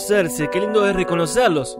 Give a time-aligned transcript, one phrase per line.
[0.00, 1.78] Reconocerse, qué lindo es reconocerlos.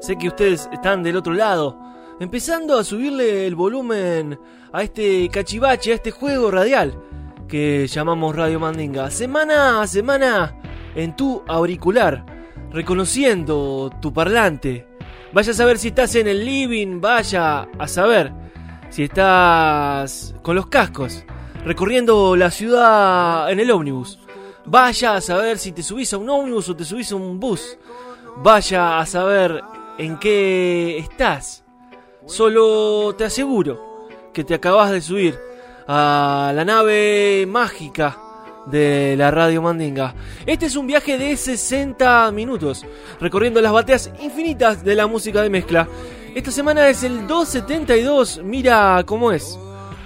[0.00, 1.78] Sé que ustedes están del otro lado,
[2.20, 4.38] empezando a subirle el volumen
[4.74, 7.00] a este cachivache, a este juego radial
[7.48, 9.10] que llamamos Radio Mandinga.
[9.10, 10.54] Semana a semana
[10.94, 12.26] en tu auricular,
[12.72, 14.86] reconociendo tu parlante.
[15.32, 18.32] Vaya a saber si estás en el living, vaya a saber
[18.90, 21.24] si estás con los cascos,
[21.64, 24.21] recorriendo la ciudad en el ómnibus.
[24.64, 27.78] Vaya a saber si te subís a un ómnibus o te subís a un bus.
[28.36, 29.62] Vaya a saber
[29.98, 31.64] en qué estás.
[32.26, 35.38] Solo te aseguro que te acabas de subir
[35.88, 38.16] a la nave mágica
[38.66, 40.14] de la Radio Mandinga.
[40.46, 42.86] Este es un viaje de 60 minutos,
[43.20, 45.88] recorriendo las bateas infinitas de la música de mezcla.
[46.34, 49.58] Esta semana es el 272, mira cómo es.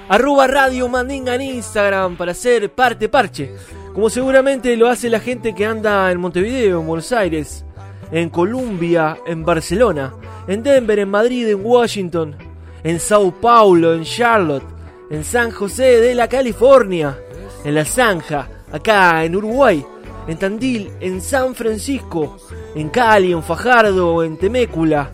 [0.09, 3.55] Arroba Radio Mandinga en Instagram para ser parte parche.
[3.97, 7.65] Como seguramente lo hace la gente que anda en Montevideo, en Buenos Aires,
[8.13, 10.13] en Colombia, en Barcelona,
[10.47, 12.37] en Denver, en Madrid, en Washington,
[12.85, 14.67] en Sao Paulo, en Charlotte,
[15.11, 17.19] en San José de la California,
[17.65, 19.83] en La Zanja, acá en Uruguay,
[20.29, 22.37] en Tandil, en San Francisco,
[22.75, 25.11] en Cali, en Fajardo, en Temécula,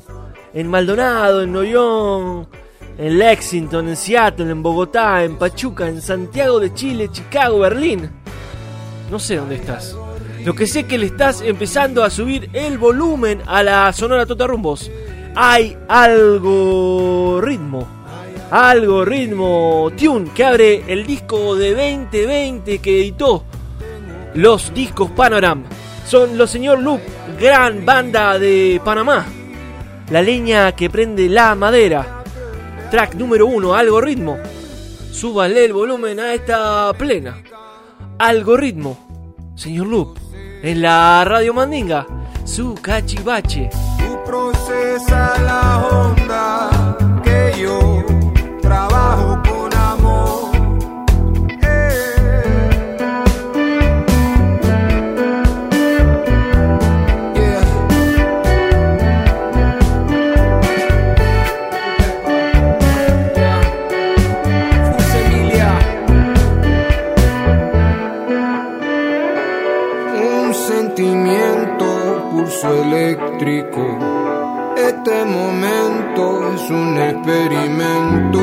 [0.53, 2.49] en Maldonado, en Noyón,
[2.99, 8.22] en Lexington, en Seattle, en Bogotá, en Pachuca, en Santiago de Chile, Chicago, Berlín.
[9.12, 9.95] No sé dónde estás.
[10.43, 14.25] Lo que sé es que le estás empezando a subir el volumen a la Sonora
[14.25, 14.91] Tota Rumbos.
[15.34, 17.87] Hay algo ritmo.
[18.50, 23.45] Algo ritmo tune que abre el disco de 2020 que editó
[24.33, 25.65] los discos Panoram.
[26.06, 27.03] Son los señor Loop,
[27.39, 29.27] gran banda de Panamá.
[30.11, 32.25] La leña que prende la madera.
[32.91, 34.39] Track número uno, algoritmo.
[35.12, 37.37] Súbale el volumen a esta plena.
[38.19, 38.97] Algoritmo,
[39.55, 40.19] señor Loop,
[40.62, 42.06] en la radio Mandinga,
[42.44, 43.70] su cachivache.
[43.99, 45.92] Tú procesas la
[75.04, 78.38] Este momento es un experimento.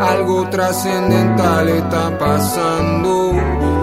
[0.00, 3.32] Algo trascendental está pasando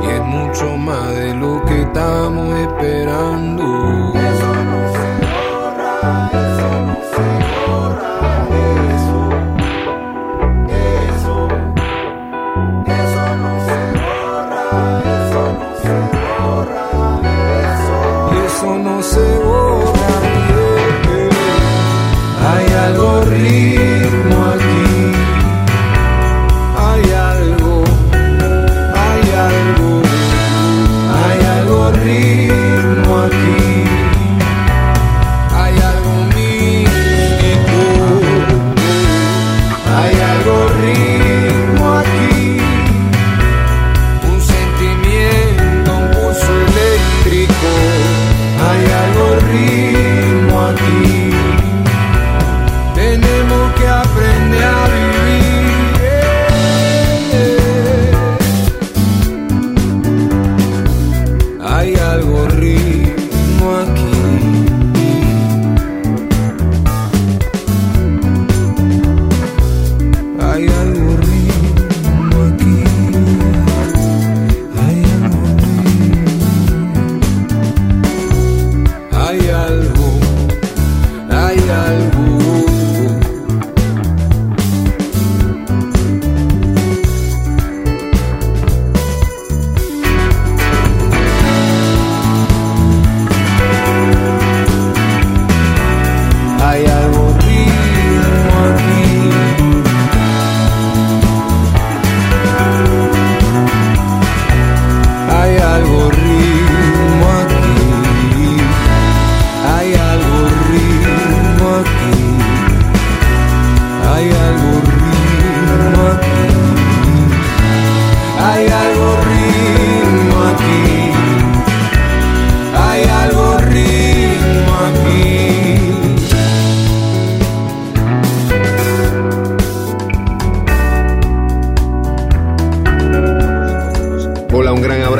[0.03, 4.16] y es mucho más de lo que estamos esperando.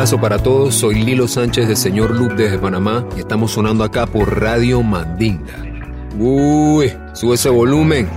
[0.07, 0.75] Abrazo para todos.
[0.75, 5.54] Soy Lilo Sánchez de Señor Loop desde Panamá y estamos sonando acá por Radio Mandinga.
[6.18, 8.07] Uy, sube ese volumen.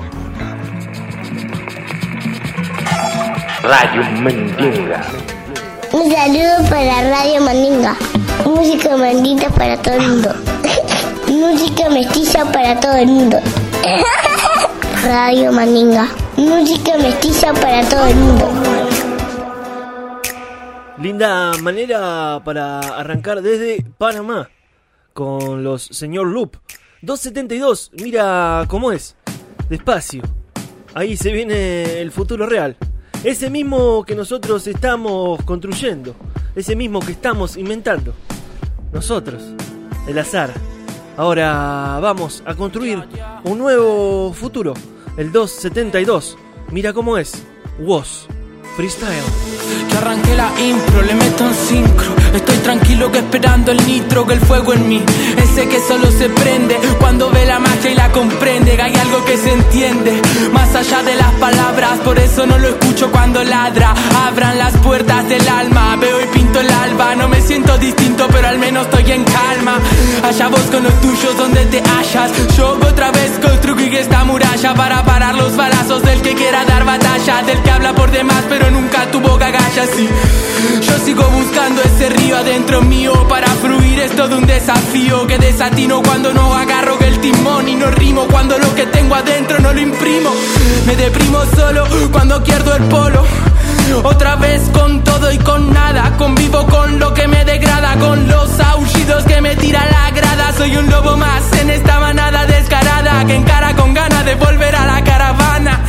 [3.62, 5.02] Radio Mandinga.
[5.92, 7.96] Un saludo para Radio Mandinga.
[8.44, 10.34] Música mandinga para todo el mundo.
[11.28, 13.38] Música mestiza para todo el mundo.
[15.02, 16.06] Radio Mandinga.
[16.36, 18.79] Música mestiza para todo el mundo.
[21.00, 24.50] Linda manera para arrancar desde Panamá
[25.14, 26.56] con los señor Loop.
[27.00, 29.16] 272, mira cómo es.
[29.70, 30.22] Despacio.
[30.92, 32.76] Ahí se viene el futuro real.
[33.24, 36.14] Ese mismo que nosotros estamos construyendo.
[36.54, 38.12] Ese mismo que estamos inventando.
[38.92, 39.42] Nosotros.
[40.06, 40.52] El azar.
[41.16, 43.02] Ahora vamos a construir
[43.44, 44.74] un nuevo futuro.
[45.16, 46.36] El 272.
[46.70, 47.42] Mira cómo es.
[47.78, 48.28] Was.
[48.76, 49.24] Freestyle.
[49.88, 52.14] Que arranqué la impro, le meto un sincro.
[52.34, 55.02] Estoy tranquilo que esperando el nitro, que el fuego en mí.
[55.36, 58.76] Ese que solo se prende cuando ve la magia y la comprende.
[58.76, 60.20] Que hay algo que se entiende
[60.52, 61.98] más allá de las palabras.
[62.04, 63.94] Por eso no lo escucho cuando ladra.
[64.26, 65.96] Abran las puertas del alma.
[65.96, 67.16] Veo y pinto el alba.
[67.16, 69.78] No me siento distinto, pero al menos estoy en calma.
[70.22, 72.30] Allá vos con los tuyos donde te hallas.
[72.56, 77.42] Yo otra vez construí esta muralla para parar los balazos del que quiera dar batalla.
[77.94, 79.88] Por demás, pero nunca tuvo gagallas.
[79.98, 80.08] Y
[80.84, 83.12] yo sigo buscando ese río adentro mío.
[83.28, 85.26] Para fluir es todo un desafío.
[85.26, 87.68] Que desatino cuando no agarro el timón.
[87.68, 90.30] Y no rimo cuando lo que tengo adentro no lo imprimo.
[90.86, 93.24] Me deprimo solo cuando pierdo el polo.
[94.04, 96.16] Otra vez con todo y con nada.
[96.16, 97.96] Convivo con lo que me degrada.
[97.96, 100.52] Con los aullidos que me tira la grada.
[100.56, 103.24] Soy un lobo más en esta manada descarada.
[103.26, 105.80] Que encara con ganas de volver a la caravana.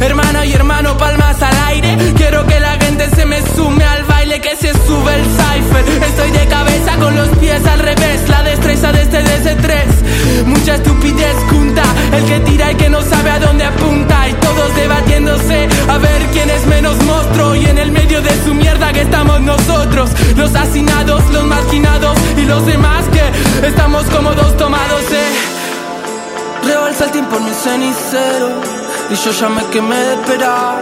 [0.00, 1.96] Hermana y hermano, palmas al aire.
[2.16, 5.84] Quiero que la gente se me sume al baile, que se sube el cipher.
[6.08, 8.28] Estoy de cabeza con los pies al revés.
[8.28, 10.46] La destreza de este DC3.
[10.46, 11.82] Mucha estupidez junta.
[12.12, 14.28] El que tira y que no sabe a dónde apunta.
[14.28, 17.54] Y todos debatiéndose a ver quién es menos monstruo.
[17.54, 20.10] Y en el medio de su mierda que estamos nosotros.
[20.36, 26.66] Los hacinados, los marginados y los demás que estamos cómodos tomados, eh.
[26.66, 30.76] Rebalsa el tiempo en mi cenicero Y yo ya me quemé de esperar.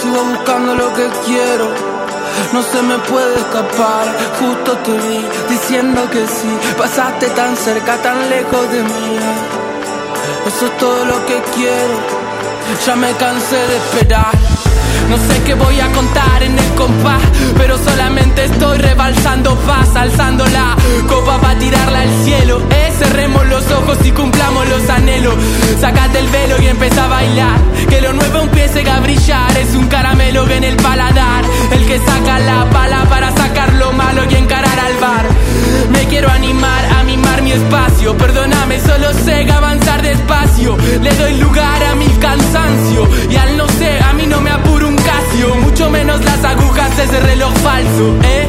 [0.00, 1.68] Sigo buscando lo que quiero.
[2.52, 4.06] No se me puede escapar.
[4.38, 6.52] Justo te vi diciendo que sí.
[6.78, 9.18] Pasaste tan cerca, tan lejos de mí.
[10.46, 11.96] Eso es todo lo que quiero.
[12.84, 14.65] Ya me cansé de esperar
[15.08, 17.22] no sé qué voy a contar en el compás,
[17.56, 20.76] pero solamente estoy rebalsando paz, alzando la
[21.08, 22.60] copa para tirarla al cielo.
[22.70, 25.34] Eh, cerremos los ojos y cumplamos los anhelos.
[25.80, 27.58] Sácate el velo y empieza a bailar.
[27.88, 29.56] Que lo nuevo empiece a brillar.
[29.56, 31.44] Es un caramelo que en el paladar.
[31.70, 35.26] El que saca la pala para sacar lo malo y encarar al bar.
[35.92, 38.16] Me quiero animar a mimar mi espacio.
[38.16, 40.76] Perdóname, solo sé avanzar despacio.
[41.00, 42.55] Le doy lugar a mi cansancio
[47.46, 48.48] reloj falso, ¿eh?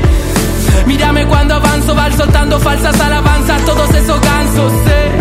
[0.85, 5.11] Mírame cuando avanzo, van soltando falsas alabanzas, todos esos gansos, ¿eh?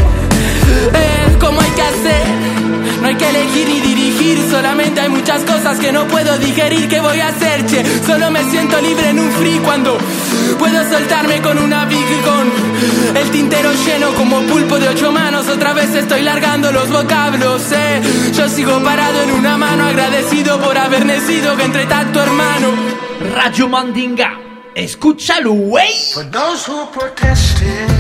[0.95, 2.27] eh ¿Cómo hay que hacer?
[3.01, 6.89] No hay que elegir ni dirigir, solamente hay muchas cosas que no puedo digerir.
[6.89, 7.85] ¿Qué voy a hacer, che?
[8.05, 9.99] Solo me siento libre en un free cuando
[10.59, 15.49] puedo soltarme con una big con el tintero lleno como pulpo de ocho manos.
[15.49, 18.01] Otra vez estoy largando los vocablos, eh.
[18.33, 23.06] Yo sigo parado en una mano, agradecido por haber nacido entre tanto hermano.
[23.35, 24.39] Radio Mandinga,
[24.75, 25.93] escúchalo, wey.
[26.15, 27.91] For those who protested.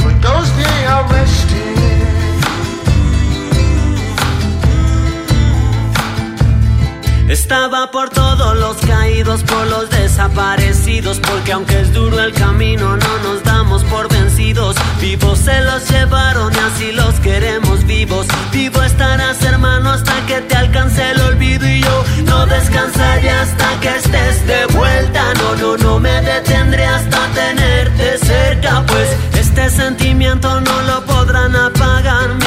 [0.00, 1.37] For those they arrested.
[7.28, 13.18] Estaba por todos los caídos, por los desaparecidos, porque aunque es duro el camino, no
[13.18, 14.76] nos damos por vencidos.
[14.98, 18.26] Vivos se los llevaron y así los queremos vivos.
[18.50, 23.88] Vivo estarás, hermano, hasta que te alcance el olvido y yo no descansaré hasta que
[23.88, 25.34] estés de vuelta.
[25.34, 31.48] No, no, no me detendré hasta tenerte cerca, pues este sentimiento no lo podrán.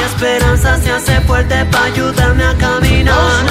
[0.02, 3.46] Mi esperanza se hace fuerte para ayudarme a caminar.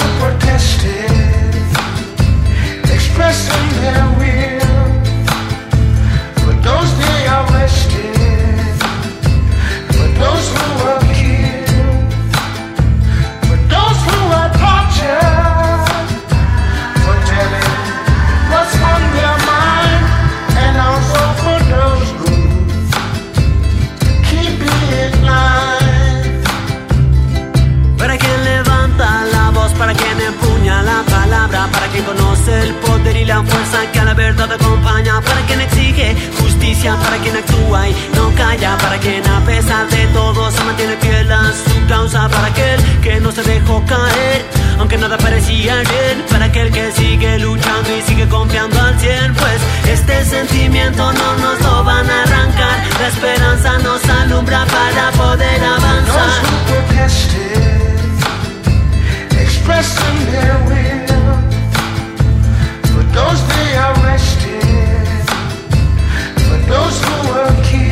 [2.94, 4.61] expressing their will.
[35.22, 40.08] Para quien exige justicia, para quien actúa y no calla, para quien a pesar de
[40.08, 44.46] todo se mantiene fiel a su causa, para aquel que no se dejó caer,
[44.80, 49.62] aunque nada parecía bien, para aquel que sigue luchando y sigue confiando al cien, pues
[49.88, 56.42] este sentimiento no nos lo van a arrancar, la esperanza nos alumbra para poder avanzar.
[59.72, 60.92] Expressing their will.
[62.92, 64.41] For those they for
[66.72, 67.91] those who were killed,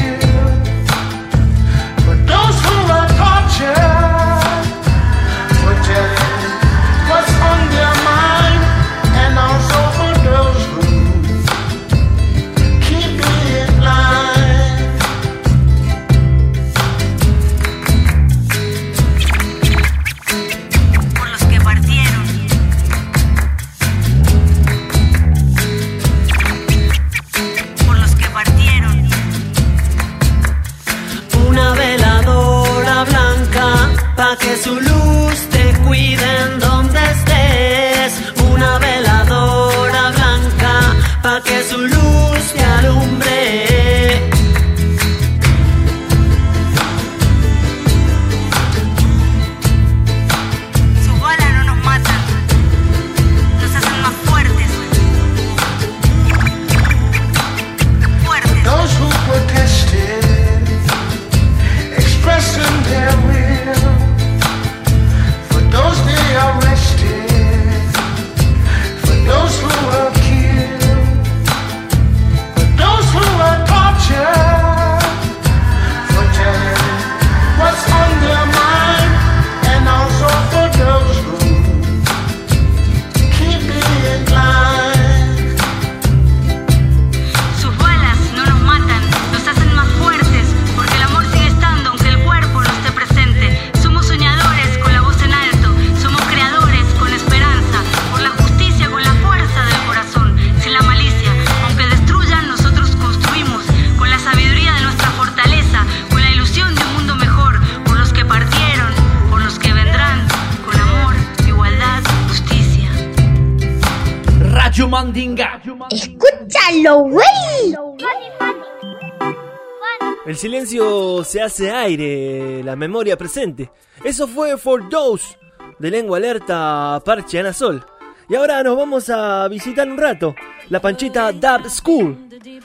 [121.29, 123.69] se hace aire, la memoria presente.
[124.03, 125.37] Eso fue For Those,
[125.77, 127.85] de lengua alerta Parche Ana Sol.
[128.27, 130.33] Y ahora nos vamos a visitar un rato
[130.69, 132.17] la panchita Dub School.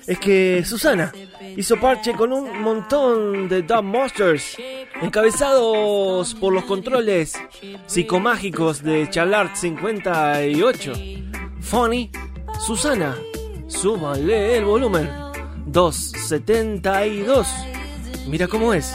[0.06, 1.12] Es que, Susana,
[1.54, 4.56] hizo parche con un montón de Dumb Monsters,
[5.02, 7.34] encabezados por los controles
[7.84, 10.92] psicomágicos de Chalart 58.
[11.60, 12.10] Funny,
[12.58, 13.14] Susana,
[13.66, 15.10] súbanle el volumen.
[15.66, 17.46] 272.
[18.26, 18.94] Mira cómo es.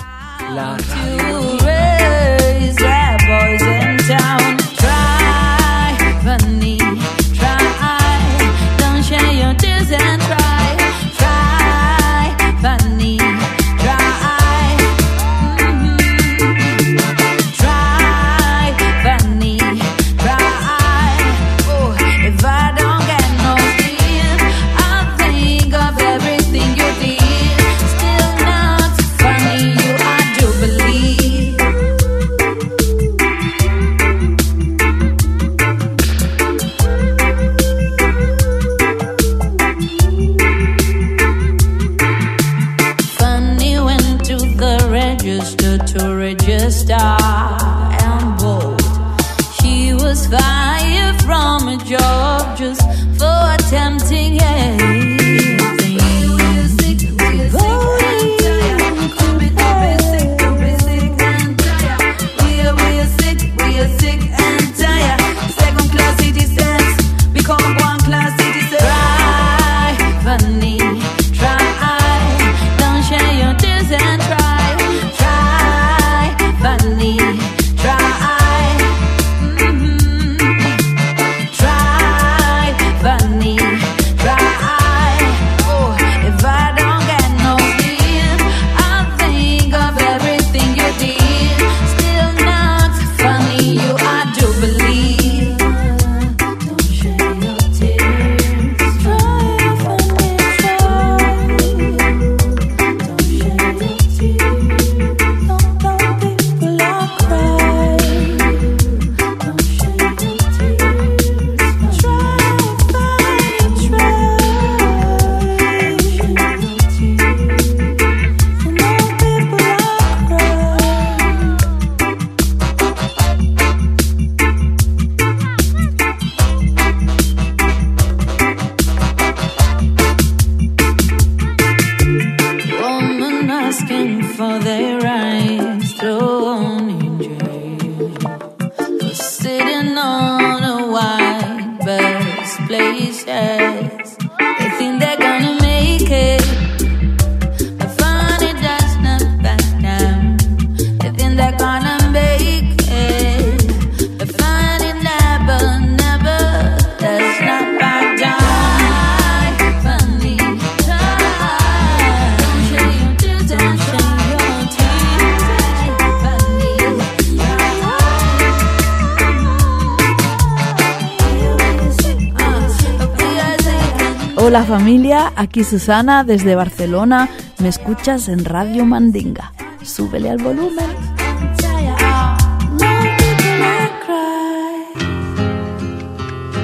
[174.89, 177.29] Familia, aquí Susana desde Barcelona.
[177.59, 179.53] Me escuchas en Radio Mandinga.
[179.83, 180.89] Súbele al volumen.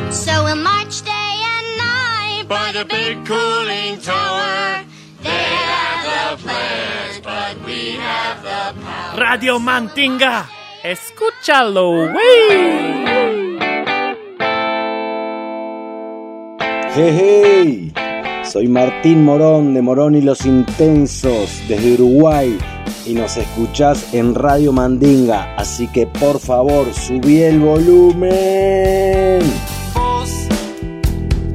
[0.09, 4.83] So we'll march day and night by the big cooling tower.
[5.21, 9.19] They have the players, but we have the power.
[9.19, 10.49] Radio Mandinga,
[10.83, 13.35] escúchalo, wey.
[16.95, 18.04] Hey, hey,
[18.55, 22.57] soy Martín Morón de Morón y los Intensos desde Uruguay.
[23.05, 29.41] Y nos escuchás en Radio Mandinga, así que por favor subí el volumen.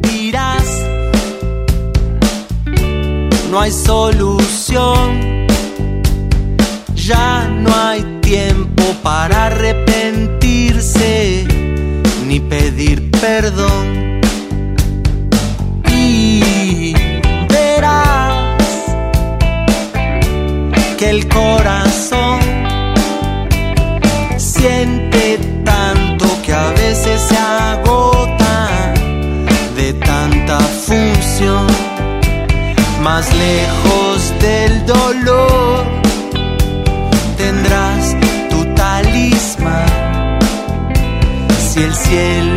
[0.02, 0.84] dirás
[3.50, 5.46] no hay solución.
[6.96, 11.46] Ya no hay tiempo para arrepentirse
[12.28, 14.09] ni pedir perdón
[21.20, 22.40] el corazón
[24.36, 28.94] siente tanto que a veces se agota
[29.76, 31.66] de tanta función,
[33.02, 35.84] más lejos del dolor
[37.36, 38.16] tendrás
[38.50, 40.38] tu talismán.
[41.72, 42.49] Si el cielo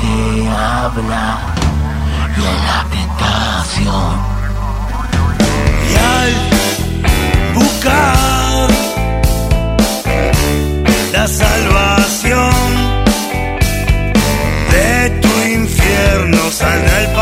[0.00, 1.38] te habla
[2.36, 4.12] y a la tentación.
[5.90, 6.32] Y al
[7.54, 8.68] buscar
[11.12, 12.52] la salvación
[14.70, 17.12] de tu infierno, sal al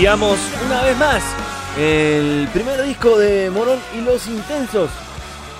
[0.00, 1.22] Y espiamos una vez más
[1.78, 4.88] el primer disco de Morón y los Intensos.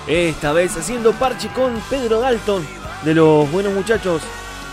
[0.07, 2.66] Esta vez haciendo parche con Pedro Dalton
[3.05, 4.22] de los buenos muchachos.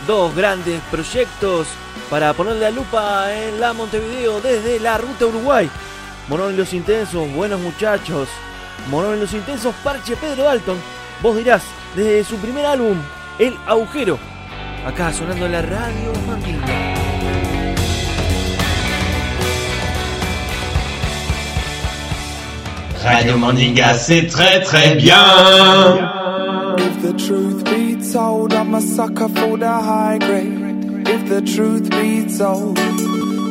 [0.07, 1.67] Dos grandes proyectos
[2.09, 5.69] para ponerle la lupa en la Montevideo desde la ruta Uruguay.
[6.29, 8.29] Morón y los Intensos, buenos muchachos.
[8.89, 10.77] Morón y los Intensos, parche Pedro Dalton.
[11.21, 12.97] Vos dirás, desde su primer álbum,
[13.37, 14.17] El Agujero.
[14.85, 16.96] Acá sonando la radio Mandinga.
[23.07, 25.15] Radio Mandinga, c'est très très bien.
[26.77, 31.07] If the truth be told, I'm a sucker for the high grade.
[31.07, 32.77] If the truth be told,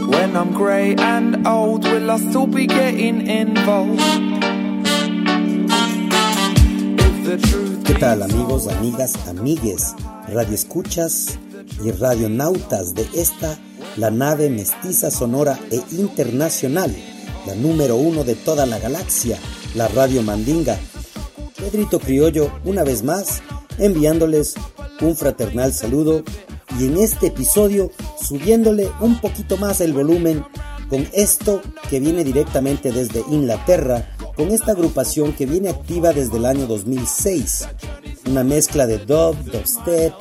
[0.08, 4.00] when I'm grey and old, will I still be getting involved?
[6.98, 9.94] If the truth ¿Qué tal amigos, amigas, amigues,
[10.28, 11.38] radioescuchas
[11.82, 13.56] y radionautas de esta,
[13.96, 16.94] la nave mestiza sonora e internacional,
[17.46, 19.38] la número uno de toda la galaxia,
[19.74, 20.78] la Radio Mandinga?
[21.56, 23.42] Pedrito Criollo, una vez más,
[23.78, 24.54] enviándoles
[25.00, 26.22] un fraternal saludo
[26.78, 30.44] y en este episodio subiéndole un poquito más el volumen
[30.88, 36.46] con esto que viene directamente desde Inglaterra, con esta agrupación que viene activa desde el
[36.46, 37.68] año 2006.
[38.28, 40.14] Una mezcla de dub, dubstep,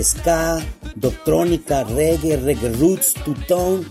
[0.00, 0.60] ska,
[0.94, 3.84] dubtrónica, reggae, reggae roots, two-tone,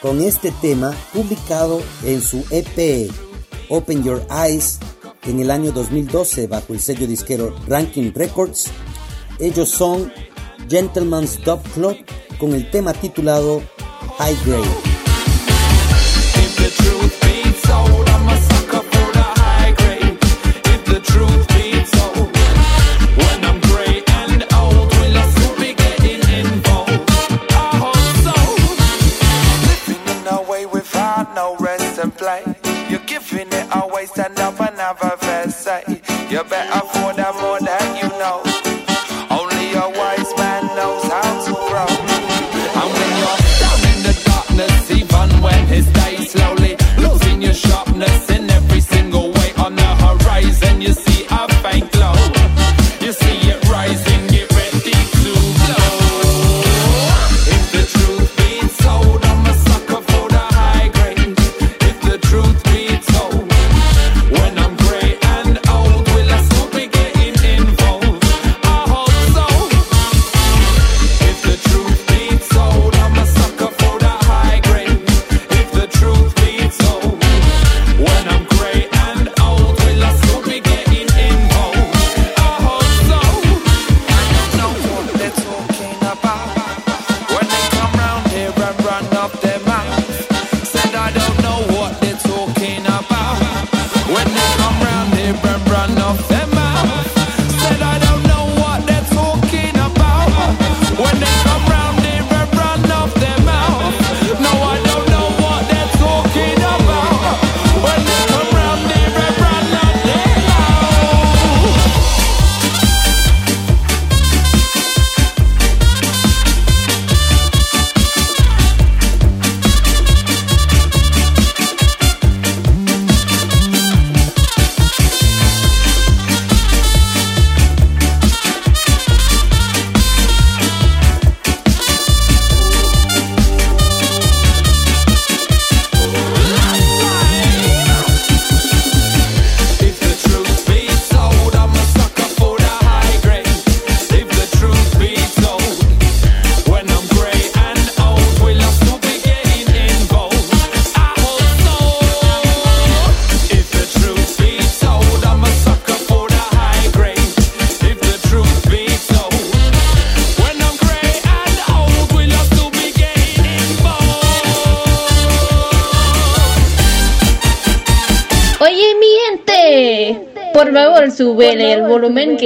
[0.00, 3.10] con este tema publicado en su EP
[3.68, 4.78] Open Your Eyes
[5.24, 8.66] en el año 2012 bajo el sello disquero Ranking Records.
[9.38, 10.12] Ellos son
[10.68, 11.96] Gentleman's Dub Club
[12.38, 13.62] con el tema titulado
[14.18, 14.87] High Grade.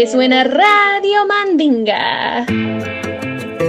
[0.07, 2.47] Suena Radio Mandinga.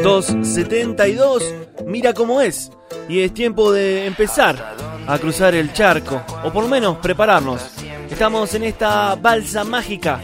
[0.04, 1.54] 272,
[1.86, 2.72] mira cómo es.
[3.08, 7.62] Y es tiempo de empezar a cruzar el charco, o por lo menos prepararnos.
[8.10, 10.19] Estamos en esta balsa mágica,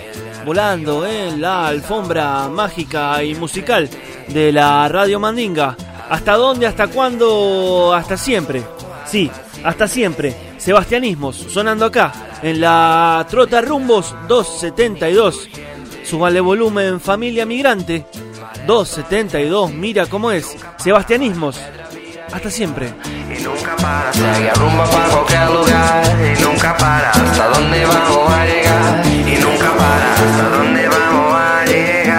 [0.45, 3.89] volando en la alfombra mágica y musical
[4.27, 5.75] de la Radio Mandinga.
[6.09, 6.65] ¿Hasta dónde?
[6.65, 7.93] ¿Hasta cuándo?
[7.93, 8.63] Hasta siempre.
[9.05, 9.29] Sí,
[9.63, 10.35] hasta siempre.
[10.57, 15.68] Sebastianismos sonando acá en la Trota Rumbos 272.
[16.09, 18.03] Subale volumen Familia Migrante
[18.65, 19.71] 272.
[19.71, 20.57] Mira cómo es.
[20.77, 21.61] Sebastianismos.
[22.31, 22.91] Hasta siempre.
[23.29, 28.45] Y nunca para, se rumbo para cualquier lugar Y nunca para, hasta dónde vamos a
[28.45, 32.18] llegar Y nunca para, hasta dónde vamos a llegar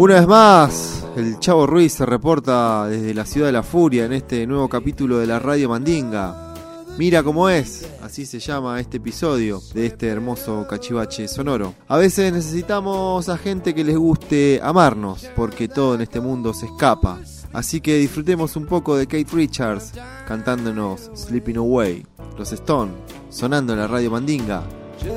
[0.00, 4.14] Una vez más, el Chavo Ruiz se reporta desde la ciudad de la furia en
[4.14, 6.54] este nuevo capítulo de la Radio Mandinga.
[6.96, 11.74] Mira cómo es, así se llama este episodio de este hermoso cachivache sonoro.
[11.86, 16.64] A veces necesitamos a gente que les guste amarnos, porque todo en este mundo se
[16.64, 17.18] escapa.
[17.52, 19.92] Así que disfrutemos un poco de Kate Richards
[20.26, 22.06] cantándonos Sleeping Away.
[22.38, 22.92] Los Stone
[23.28, 24.62] sonando en la Radio Mandinga.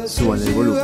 [0.08, 0.84] Suban el volumen.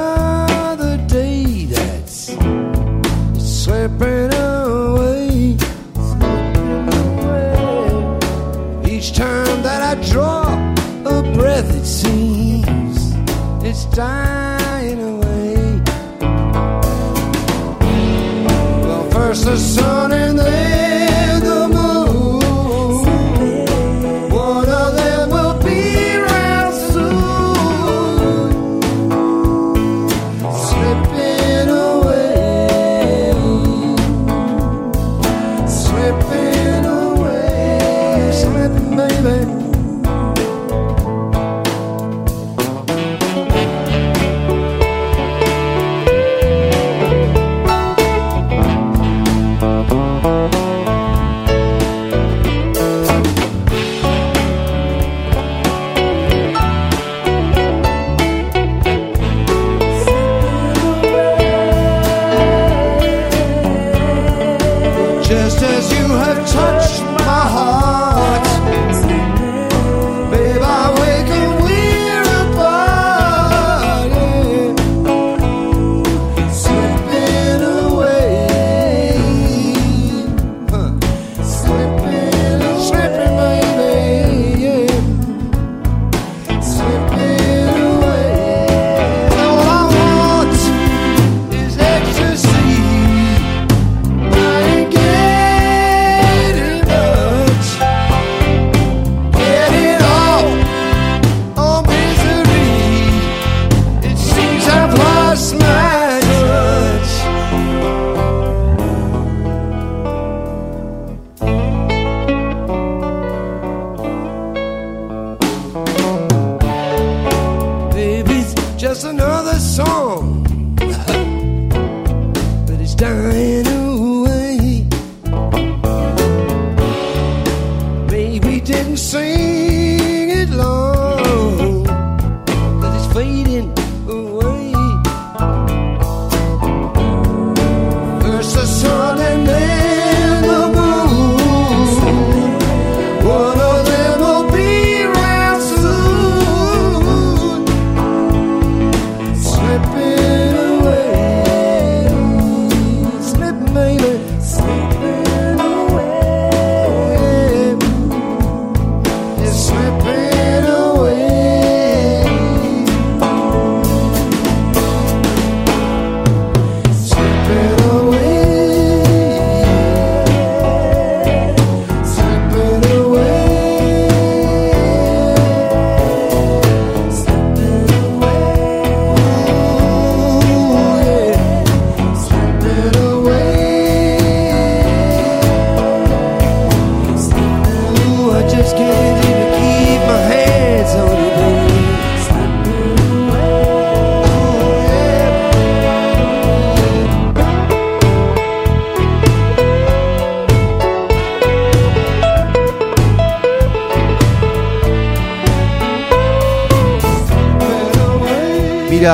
[13.71, 15.55] it's dying away.
[18.83, 20.80] Well, first the sun and then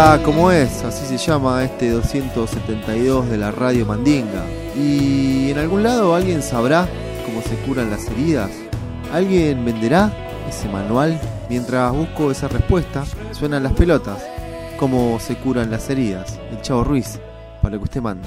[0.08, 4.46] Será como es, así se llama este 272 de la radio Mandinga.
[4.74, 6.88] ¿Y en algún lado alguien sabrá
[7.26, 8.50] cómo se curan las heridas?
[9.12, 10.14] ¿Alguien venderá
[10.48, 11.20] ese manual?
[11.50, 13.04] Mientras busco esa respuesta,
[13.34, 14.24] suenan las pelotas.
[14.80, 16.40] ¿Cómo se curan las heridas?
[16.52, 17.20] El Chavo Ruiz,
[17.62, 18.26] para lo que usted manda.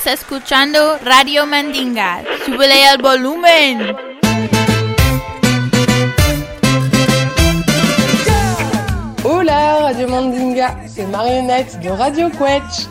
[0.00, 2.22] Estás escuchando Radio Mandinga.
[2.46, 3.94] Súbele el volumen.
[9.24, 12.88] Hola Radio Mandinga, c'est Marionnette de Radio Quetch.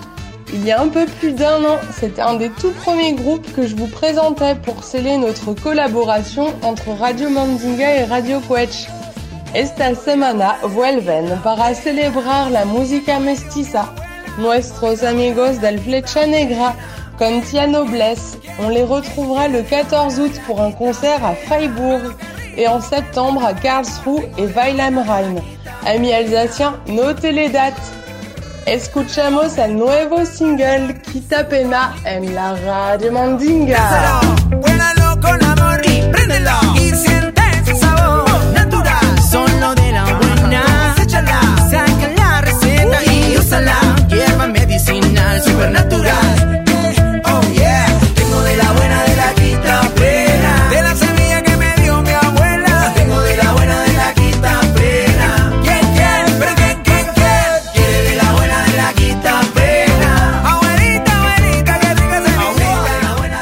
[0.54, 3.66] Il y a un peu plus d'un an, c'était un des tout premiers groupes que
[3.66, 8.88] je vous présentais pour sceller notre collaboration entre Radio Mandinga et Radio Quetch.
[9.56, 13.92] Esta semana vuelven para celebrar la música mestiza.
[14.38, 16.76] Nuestros amigos del Flecha Negra
[17.20, 18.38] con Tiano Bless.
[18.60, 22.16] On les retrouvera le 14 août pour un concert à Freiburg
[22.58, 25.36] et en septembre à Karlsruhe et Weilheim-Rhein.
[25.86, 27.92] Amis alsaciens, notez les dates.
[28.66, 33.78] Escuchamos el nuevo single Quita Pena en la Radio Mandinga.
[41.70, 43.76] Saca la receta y úsala
[44.48, 46.29] medicinal supernatural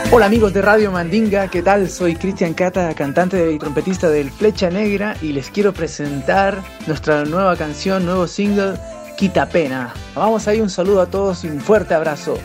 [0.10, 1.90] Hola amigos de Radio Mandinga, ¿qué tal?
[1.90, 7.58] Soy Cristian Cata, cantante y trompetista del Flecha Negra y les quiero presentar nuestra nueva
[7.58, 8.76] canción, nuevo single,
[9.18, 9.94] Quita Pena.
[10.16, 12.38] Vamos ahí, un saludo a todos y un fuerte abrazo.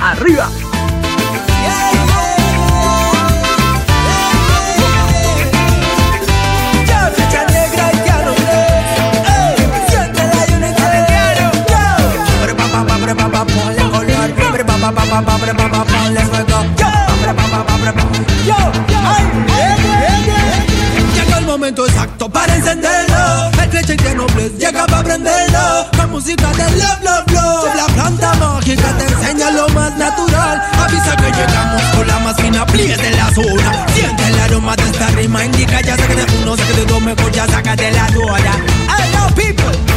[0.00, 0.48] ¡Arriba!
[18.40, 19.76] Eh, eh,
[20.28, 21.06] eh.
[21.14, 23.50] Llegó el momento exacto para encenderlo.
[23.62, 25.86] El flecha y tiene bless llega para prenderlo.
[25.96, 27.74] La música del love, love, love.
[27.76, 30.62] La planta mágica te enseña lo más natural.
[30.72, 33.86] Avisa que llegamos con la más fina de la zona.
[33.94, 36.86] Siente el aroma de esta rima, indica ya sé que de uno, sé que de
[36.86, 38.52] dos, mejor ya saca de la toalla.
[38.88, 39.89] Hello people,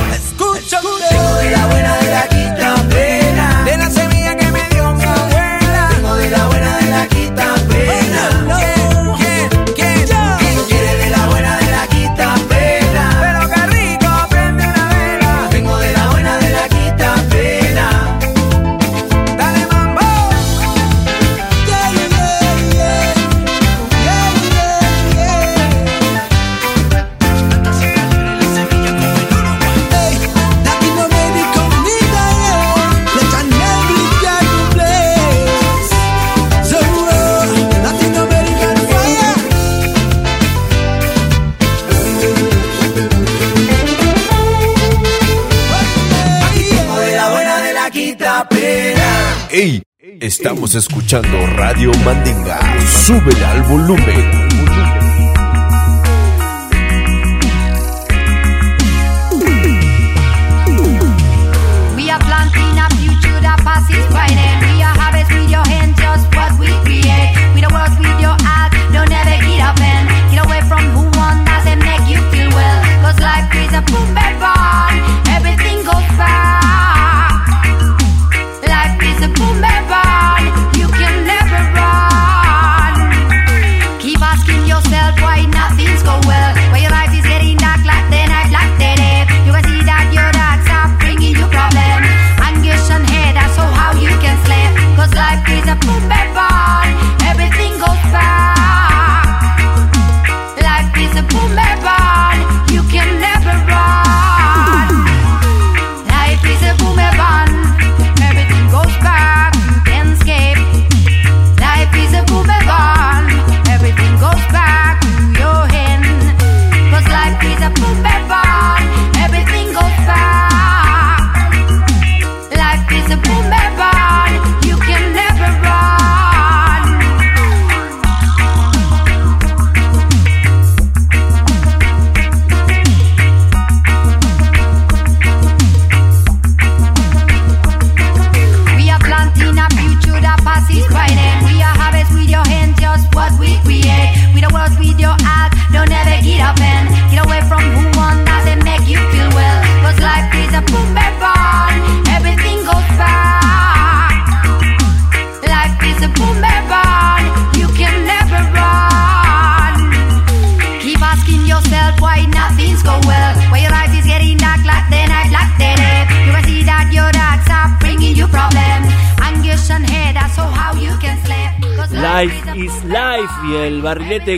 [50.76, 52.60] escuchando Radio Mandinga.
[53.06, 54.83] Súbele al volumen.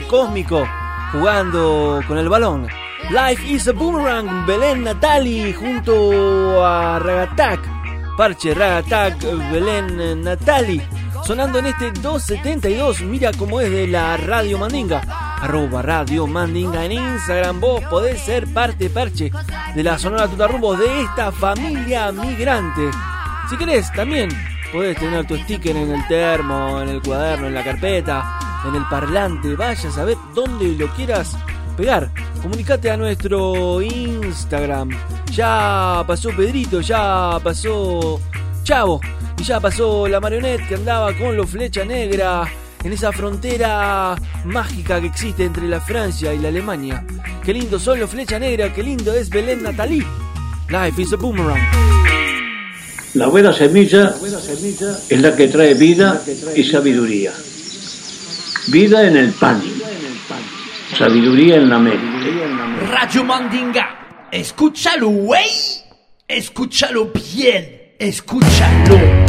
[0.07, 0.65] Cósmico
[1.11, 2.67] jugando con el balón.
[3.09, 7.59] Life is a Boomerang, Belén Natali junto a Ragatak.
[8.17, 9.21] Parche Ragatak,
[9.51, 10.81] Belén Natali.
[11.25, 15.01] Sonando en este 272, mira cómo es de la Radio Mandinga.
[15.41, 17.59] Arroba Radio Mandinga en Instagram.
[17.59, 19.31] Vos podés ser parte, Parche,
[19.75, 22.89] de la Sonora Tutarrumbos de esta familia migrante.
[23.49, 24.29] Si querés, también
[24.71, 28.87] podés tener tu sticker en el termo, en el cuaderno, en la carpeta, en el
[28.89, 29.55] parlante.
[29.55, 31.35] Vaya a saber dónde lo quieras
[31.77, 32.11] pegar.
[32.41, 34.89] Comunicate a nuestro Instagram.
[35.31, 38.19] Ya pasó Pedrito, ya pasó
[38.63, 39.01] Chavo.
[39.37, 42.49] Y ya pasó la marioneta que andaba con los flecha negra
[42.83, 47.03] en esa frontera mágica que existe entre la Francia y la Alemania.
[47.43, 50.05] Qué lindo son los flecha negra, qué lindo es Belén Natalí.
[50.69, 51.61] Life is a boomerang.
[53.15, 54.13] La buena semilla
[55.09, 56.21] es la que trae vida
[56.55, 57.33] y sabiduría.
[58.67, 59.61] Vida en el pan,
[60.97, 61.99] sabiduría en la mente.
[62.91, 65.49] Radio Mandinga, escúchalo, güey.
[66.27, 69.24] Escúchalo bien, escúchalo.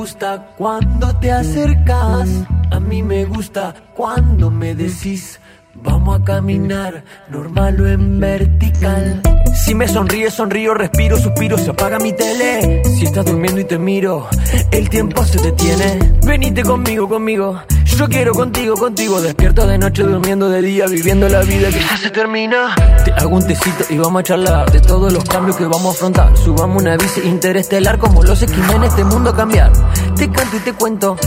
[0.00, 2.26] Gusta cuando te acercas.
[2.70, 5.38] A mí me gusta cuando me decís.
[5.74, 9.20] Vamos a caminar, normal o en vertical.
[9.62, 12.82] Si me sonríes, sonrío, respiro, suspiro, se apaga mi tele.
[12.96, 14.26] Si estás durmiendo y te miro,
[14.70, 15.98] el tiempo se detiene.
[16.24, 17.60] Venite conmigo, conmigo.
[18.00, 19.20] Yo quiero contigo, contigo.
[19.20, 22.74] Despierto de noche, durmiendo de día, viviendo la vida que ya se termina.
[23.04, 25.90] Te hago un tecito y vamos a charlar de todos los cambios que vamos a
[25.90, 26.34] afrontar.
[26.34, 29.70] Subamos una bici interestelar como los esquimes este mundo a cambiar.
[30.16, 31.18] Te canto y te cuento.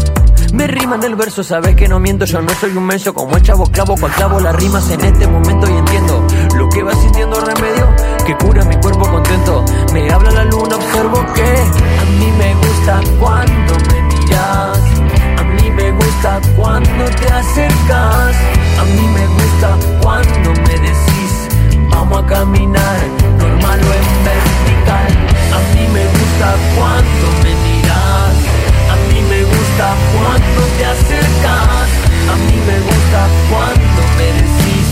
[0.51, 3.43] Me riman el verso, sabes que no miento, yo no soy un menso como el
[3.43, 6.26] chavo clavo cual clavo las rimas en este momento y entiendo
[6.57, 7.88] lo que va sintiendo remedio
[8.26, 9.63] que cura mi cuerpo contento.
[9.93, 14.80] Me habla la luna, observo que a mí me gusta cuando me miras,
[15.38, 15.91] a mí me
[16.55, 18.36] cuando te acercas,
[18.79, 21.47] a mí me gusta cuando me decís
[21.89, 22.97] vamos a caminar
[23.38, 25.11] normal o en vertical.
[25.53, 28.36] A mí me gusta cuando me miras,
[28.89, 31.89] a mí me gusta cuando te acercas,
[32.31, 33.19] a mí me gusta
[33.49, 34.88] cuando me decís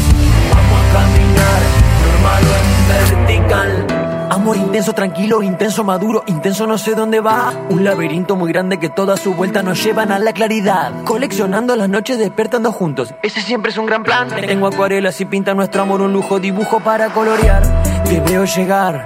[0.54, 1.62] vamos a caminar
[2.06, 4.01] normal o en vertical.
[4.32, 7.52] Amor intenso, tranquilo, intenso, maduro, intenso no sé dónde va.
[7.68, 11.04] Un laberinto muy grande que toda su vuelta nos llevan a la claridad.
[11.04, 13.14] Coleccionando las noches, despertando juntos.
[13.24, 14.30] Ese siempre es un gran plan.
[14.30, 17.62] Tengo acuarelas y pinta nuestro amor un lujo, dibujo para colorear.
[18.06, 19.06] Te veo llegar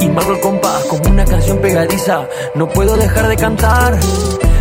[0.00, 2.26] y marco el compás como una canción pegadiza.
[2.54, 3.98] No puedo dejar de cantar.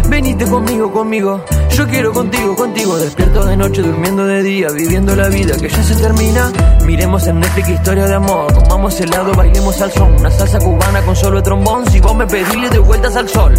[0.09, 1.43] Venite conmigo, conmigo.
[1.71, 2.95] Yo quiero contigo, contigo.
[2.97, 6.51] Despierto de noche, durmiendo de día, viviendo la vida que ya se termina.
[6.85, 8.53] Miremos en Netflix historia de amor.
[8.53, 10.13] Comamos helado, bailemos al son.
[10.13, 11.85] Una salsa cubana con solo trombón.
[11.91, 13.53] Si vos me pedís, le doy vueltas al sol.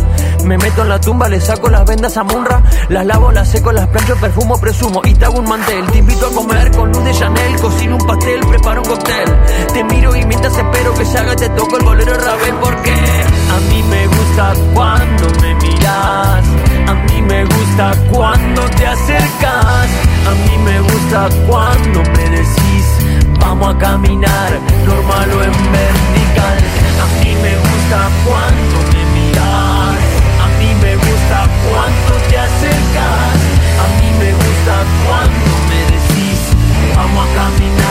[0.44, 2.62] Me meto en la tumba, le saco las vendas a Munra.
[2.88, 5.03] Las lavo, las seco, las plancho, perfumo, presumo.
[5.05, 5.84] Y te hago un mantel.
[5.92, 7.61] Te invito a comer con luz de Chanel.
[7.61, 9.36] Cocino un pastel, preparo un cóctel.
[9.74, 12.55] Te miro y mientras espero que se haga, te toco el bolero Ravel.
[12.62, 12.94] Porque
[13.57, 16.45] a mí me gusta cuando me miras.
[16.87, 19.89] A mí me gusta cuando te acercas.
[20.31, 22.85] A mí me gusta cuando me decís
[23.41, 24.51] vamos a caminar
[24.87, 26.59] normal o en vertical.
[27.05, 30.05] A mí me gusta cuando me miras.
[30.45, 33.39] A mí me gusta cuando te acercas.
[33.85, 34.75] A mí me gusta
[35.07, 36.41] cuando me decís
[36.95, 37.86] vamos a caminar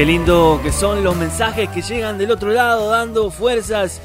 [0.00, 4.00] qué lindo que son los mensajes que llegan del otro lado dando fuerzas,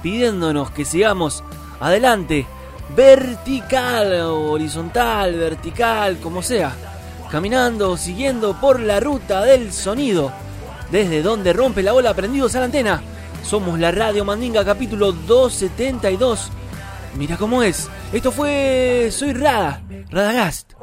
[0.00, 1.42] pidiéndonos que sigamos
[1.80, 2.46] adelante,
[2.94, 6.72] vertical, horizontal, vertical, como sea,
[7.32, 10.30] caminando, siguiendo por la ruta del sonido,
[10.92, 13.02] desde donde rompe la ola prendidos a la antena.
[13.42, 16.52] Somos la Radio Mandinga capítulo 272.
[17.16, 17.90] Mira cómo es.
[18.12, 20.74] Esto fue Soy Rada, Radagast,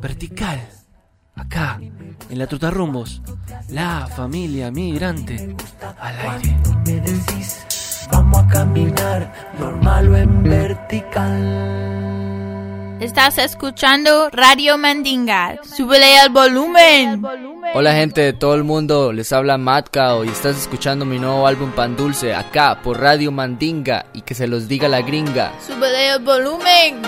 [0.00, 0.75] vertical,
[1.36, 1.78] acá,
[2.30, 3.22] en la Trotarrumbos.
[3.68, 5.54] La familia migrante
[6.00, 6.56] al aire.
[6.84, 7.66] Me decís,
[8.10, 11.76] vamos a caminar normal o en vertical.
[13.00, 15.58] Estás escuchando Radio Mandinga.
[15.62, 17.22] Súbele al volumen.
[17.74, 21.46] Hola gente de todo el mundo, les habla Matt Cao y estás escuchando mi nuevo
[21.46, 25.52] álbum Pan Dulce acá por Radio Mandinga y que se los diga la gringa.
[25.60, 27.02] Súbele al volumen.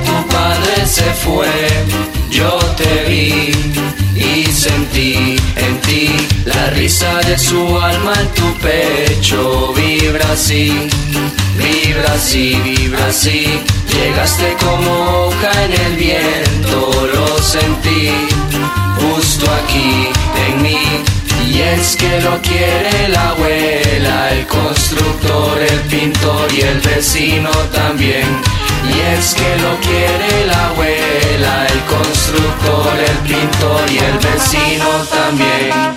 [0.00, 1.48] Tu padre se fue,
[2.30, 3.52] yo te vi
[4.14, 6.10] y sentí en ti
[6.44, 9.72] la risa de su alma en tu pecho.
[9.74, 10.88] Vibra así,
[11.56, 13.60] vibra así, vibra así.
[13.92, 18.10] Llegaste como hoja en el viento, lo sentí
[18.96, 20.08] justo aquí
[20.46, 20.78] en mí.
[21.52, 28.26] Y es que lo quiere la abuela, el constructor, el pintor y el vecino también.
[28.88, 35.92] Y es que lo quiere la abuela, el constructor, el pintor y el vecino también.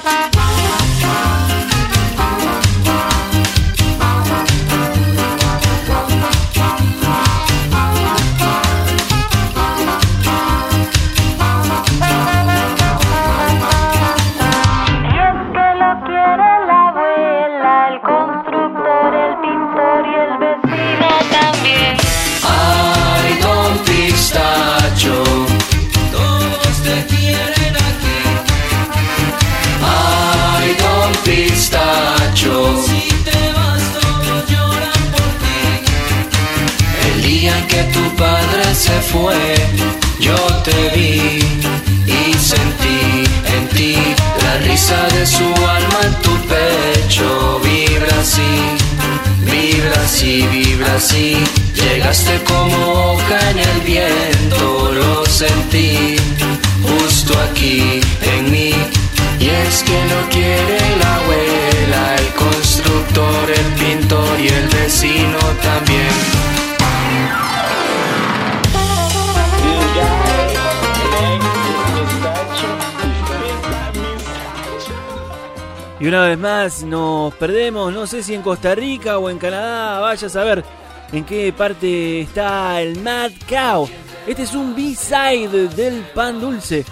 [44.75, 47.59] La risa de su alma en tu pecho.
[47.63, 48.53] Vibra así,
[49.41, 51.37] vibra así, vibra así.
[51.73, 56.17] Llegaste como hoja en el viento, lo sentí
[56.83, 58.73] justo aquí en mí.
[59.39, 65.44] Y es que no quiere la abuela, el constructor, el pintor y el vecino
[76.05, 79.99] Y una vez más nos perdemos, no sé si en Costa Rica o en Canadá,
[80.01, 80.63] vaya a saber
[81.11, 83.89] en qué parte está el Mad Cow.
[84.27, 86.85] Este es un B-side del Pan Dulce,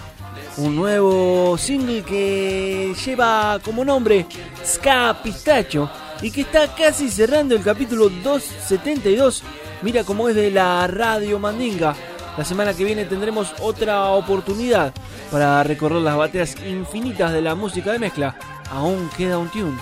[0.56, 4.26] un nuevo single que lleva como nombre
[4.66, 5.88] Ska Pistacho
[6.20, 9.44] y que está casi cerrando el capítulo 272.
[9.82, 11.94] Mira cómo es de la Radio Mandinga.
[12.36, 14.92] La semana que viene tendremos otra oportunidad
[15.30, 18.36] para recorrer las bateas infinitas de la música de mezcla.
[18.70, 19.78] Aún queda un tune.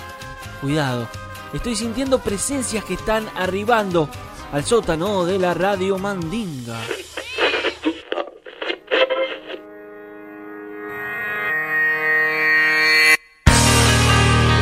[0.61, 1.09] Cuidado,
[1.53, 4.09] estoy sintiendo presencias que están arribando
[4.53, 6.79] al sótano de la Radio Mandinga.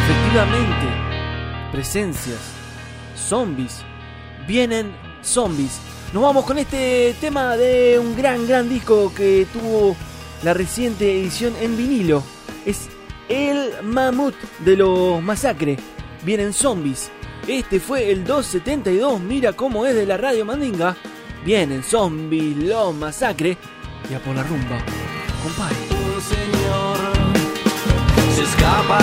[0.05, 0.87] Efectivamente,
[1.73, 2.39] presencias,
[3.17, 3.83] zombies,
[4.47, 5.81] vienen zombies.
[6.13, 9.97] Nos vamos con este tema de un gran, gran disco que tuvo
[10.43, 12.23] la reciente edición en vinilo.
[12.65, 12.89] Es
[13.31, 15.77] El Mamut de los Masacre.
[16.25, 17.13] Vienen zombies.
[17.47, 19.21] Este fue el 272.
[19.21, 20.97] Mira cómo es de la radio Mandinga.
[21.45, 23.57] Vienen zombies, los Masacre.
[24.11, 24.85] Y a por la rumba.
[25.45, 25.77] Compadre.
[25.91, 26.99] Un señor
[28.35, 28.99] se escapa